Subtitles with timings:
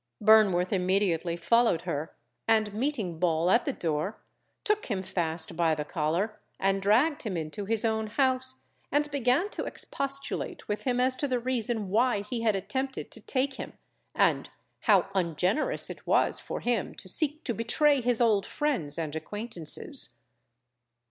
[0.19, 2.15] Burnworth immediately followed her
[2.47, 4.17] and meeting Ball at the door,
[4.63, 9.47] took him fast by the collar, and dragged him into his own house, and began
[9.51, 13.73] to expostulate with him as to the reason why he had attempted to take him,
[14.15, 14.49] and
[14.85, 20.17] how ungenerous it was for him to seek to betray his old friends and acquaintances.